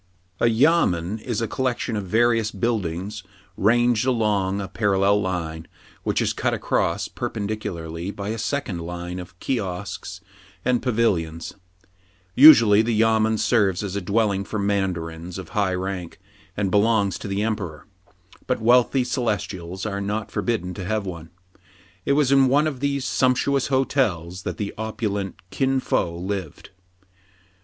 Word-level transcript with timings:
A 0.39 0.47
YAMEN 0.47 1.19
is 1.19 1.41
a 1.43 1.47
collection 1.47 1.95
of 1.95 2.07
various 2.07 2.49
buildings 2.49 3.21
ranged 3.55 4.03
along 4.07 4.59
a 4.59 4.67
parallel 4.67 5.21
line, 5.21 5.67
which 6.01 6.23
is 6.23 6.33
cut 6.33 6.55
across 6.55 7.07
perpendicularly 7.07 8.09
by 8.09 8.29
a 8.29 8.39
second 8.39 8.79
line 8.79 9.19
of 9.19 9.39
kiosks 9.39 10.19
and 10.65 10.81
pavilions. 10.81 11.53
Usually 12.33 12.81
the 12.81 12.95
yamen 12.95 13.37
serves 13.37 13.83
as 13.83 13.95
a 13.95 14.01
dwelling 14.01 14.43
for 14.43 14.57
mandarins 14.57 15.37
of 15.37 15.49
high 15.49 15.75
rank, 15.75 16.19
and 16.57 16.71
belongs 16.71 17.19
to 17.19 17.27
the 17.27 17.43
emperor; 17.43 17.85
but 18.47 18.59
wealthy 18.59 19.03
celestials 19.03 19.85
are 19.85 20.01
not 20.01 20.31
forbidden 20.31 20.73
to 20.73 20.83
have 20.83 21.05
one. 21.05 21.29
It 22.07 22.13
was 22.13 22.31
in 22.31 22.47
one 22.47 22.65
of 22.65 22.79
these 22.79 23.05
sumptuous 23.05 23.67
hotels 23.67 24.41
that 24.41 24.57
the 24.57 24.73
opulent 24.79 25.39
Kin 25.51 25.79
Fo 25.79 26.17
lived. 26.17 26.71